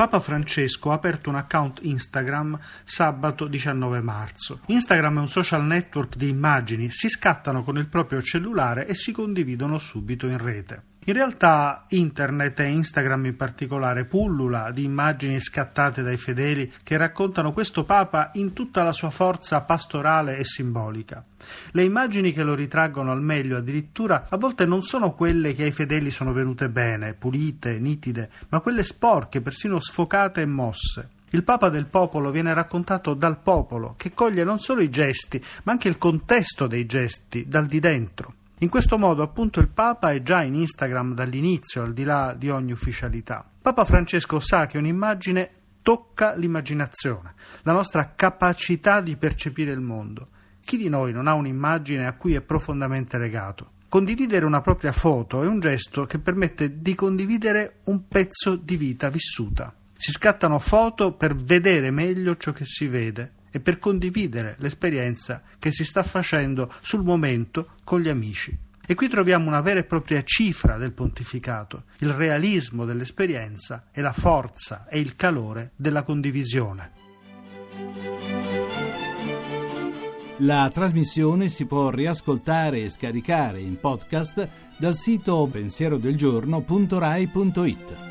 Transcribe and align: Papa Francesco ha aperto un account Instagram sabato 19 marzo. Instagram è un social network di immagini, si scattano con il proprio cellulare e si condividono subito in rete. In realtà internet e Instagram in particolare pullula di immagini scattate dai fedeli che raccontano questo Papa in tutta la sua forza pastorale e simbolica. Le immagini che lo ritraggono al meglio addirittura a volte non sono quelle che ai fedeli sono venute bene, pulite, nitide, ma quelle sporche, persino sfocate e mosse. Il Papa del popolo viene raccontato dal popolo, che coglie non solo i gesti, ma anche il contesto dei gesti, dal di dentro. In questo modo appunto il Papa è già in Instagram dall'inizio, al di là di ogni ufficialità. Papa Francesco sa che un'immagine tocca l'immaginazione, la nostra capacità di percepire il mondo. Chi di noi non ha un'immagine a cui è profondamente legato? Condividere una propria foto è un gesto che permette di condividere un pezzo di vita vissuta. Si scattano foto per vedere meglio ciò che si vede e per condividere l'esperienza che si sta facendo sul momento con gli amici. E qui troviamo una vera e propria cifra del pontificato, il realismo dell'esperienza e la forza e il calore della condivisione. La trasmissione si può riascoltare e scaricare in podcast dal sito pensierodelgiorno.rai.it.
Papa 0.00 0.18
Francesco 0.20 0.92
ha 0.92 0.94
aperto 0.94 1.28
un 1.28 1.34
account 1.34 1.80
Instagram 1.82 2.58
sabato 2.84 3.46
19 3.46 4.00
marzo. 4.00 4.60
Instagram 4.68 5.18
è 5.18 5.20
un 5.20 5.28
social 5.28 5.62
network 5.62 6.16
di 6.16 6.30
immagini, 6.30 6.88
si 6.88 7.10
scattano 7.10 7.62
con 7.62 7.76
il 7.76 7.86
proprio 7.86 8.22
cellulare 8.22 8.86
e 8.86 8.94
si 8.94 9.12
condividono 9.12 9.76
subito 9.76 10.26
in 10.26 10.38
rete. 10.38 10.84
In 11.04 11.14
realtà 11.14 11.86
internet 11.88 12.60
e 12.60 12.68
Instagram 12.68 13.24
in 13.24 13.36
particolare 13.36 14.04
pullula 14.04 14.70
di 14.70 14.84
immagini 14.84 15.40
scattate 15.40 16.02
dai 16.02 16.18
fedeli 16.18 16.70
che 16.82 16.98
raccontano 16.98 17.54
questo 17.54 17.84
Papa 17.84 18.30
in 18.34 18.52
tutta 18.52 18.82
la 18.82 18.92
sua 18.92 19.08
forza 19.08 19.62
pastorale 19.62 20.36
e 20.36 20.44
simbolica. 20.44 21.24
Le 21.70 21.84
immagini 21.84 22.32
che 22.32 22.42
lo 22.42 22.54
ritraggono 22.54 23.12
al 23.12 23.22
meglio 23.22 23.56
addirittura 23.56 24.26
a 24.28 24.36
volte 24.36 24.66
non 24.66 24.82
sono 24.82 25.14
quelle 25.14 25.54
che 25.54 25.62
ai 25.62 25.72
fedeli 25.72 26.10
sono 26.10 26.34
venute 26.34 26.68
bene, 26.68 27.14
pulite, 27.14 27.78
nitide, 27.78 28.28
ma 28.50 28.60
quelle 28.60 28.82
sporche, 28.82 29.40
persino 29.40 29.80
sfocate 29.80 30.42
e 30.42 30.46
mosse. 30.46 31.08
Il 31.30 31.44
Papa 31.44 31.70
del 31.70 31.86
popolo 31.86 32.30
viene 32.30 32.52
raccontato 32.52 33.14
dal 33.14 33.38
popolo, 33.38 33.94
che 33.96 34.12
coglie 34.12 34.44
non 34.44 34.58
solo 34.58 34.82
i 34.82 34.90
gesti, 34.90 35.42
ma 35.62 35.72
anche 35.72 35.88
il 35.88 35.96
contesto 35.96 36.66
dei 36.66 36.84
gesti, 36.84 37.46
dal 37.48 37.66
di 37.66 37.80
dentro. 37.80 38.34
In 38.62 38.68
questo 38.68 38.98
modo 38.98 39.22
appunto 39.22 39.58
il 39.58 39.70
Papa 39.70 40.12
è 40.12 40.20
già 40.20 40.42
in 40.42 40.54
Instagram 40.54 41.14
dall'inizio, 41.14 41.82
al 41.82 41.94
di 41.94 42.04
là 42.04 42.34
di 42.36 42.50
ogni 42.50 42.72
ufficialità. 42.72 43.42
Papa 43.62 43.86
Francesco 43.86 44.38
sa 44.38 44.66
che 44.66 44.76
un'immagine 44.76 45.50
tocca 45.80 46.34
l'immaginazione, 46.34 47.32
la 47.62 47.72
nostra 47.72 48.12
capacità 48.14 49.00
di 49.00 49.16
percepire 49.16 49.72
il 49.72 49.80
mondo. 49.80 50.28
Chi 50.62 50.76
di 50.76 50.90
noi 50.90 51.10
non 51.10 51.26
ha 51.26 51.32
un'immagine 51.32 52.06
a 52.06 52.12
cui 52.12 52.34
è 52.34 52.42
profondamente 52.42 53.16
legato? 53.16 53.70
Condividere 53.88 54.44
una 54.44 54.60
propria 54.60 54.92
foto 54.92 55.42
è 55.42 55.46
un 55.46 55.58
gesto 55.58 56.04
che 56.04 56.18
permette 56.18 56.82
di 56.82 56.94
condividere 56.94 57.78
un 57.84 58.08
pezzo 58.08 58.56
di 58.56 58.76
vita 58.76 59.08
vissuta. 59.08 59.74
Si 59.96 60.12
scattano 60.12 60.58
foto 60.58 61.14
per 61.14 61.34
vedere 61.34 61.90
meglio 61.90 62.36
ciò 62.36 62.52
che 62.52 62.66
si 62.66 62.88
vede 62.88 63.38
e 63.50 63.60
per 63.60 63.78
condividere 63.78 64.56
l'esperienza 64.58 65.42
che 65.58 65.70
si 65.70 65.84
sta 65.84 66.02
facendo 66.02 66.72
sul 66.80 67.02
momento 67.02 67.72
con 67.84 68.00
gli 68.00 68.08
amici. 68.08 68.56
E 68.86 68.94
qui 68.94 69.08
troviamo 69.08 69.46
una 69.46 69.60
vera 69.60 69.80
e 69.80 69.84
propria 69.84 70.22
cifra 70.24 70.76
del 70.76 70.92
pontificato, 70.92 71.84
il 71.98 72.12
realismo 72.12 72.84
dell'esperienza 72.84 73.86
e 73.92 74.00
la 74.00 74.12
forza 74.12 74.86
e 74.88 74.98
il 74.98 75.14
calore 75.14 75.70
della 75.76 76.02
condivisione. 76.02 76.98
La 80.38 80.70
trasmissione 80.72 81.48
si 81.48 81.66
può 81.66 81.90
riascoltare 81.90 82.82
e 82.82 82.88
scaricare 82.88 83.60
in 83.60 83.78
podcast 83.78 84.48
dal 84.78 84.94
sito 84.94 85.46
pensierodelgiorno.rai.it. 85.52 88.09